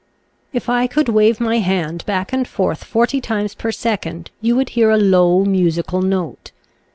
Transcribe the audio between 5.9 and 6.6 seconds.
note.